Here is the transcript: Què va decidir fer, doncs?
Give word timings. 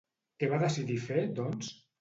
Què 0.43 0.49
va 0.53 0.59
decidir 0.63 0.97
fer, 1.05 1.21
doncs? 1.43 1.75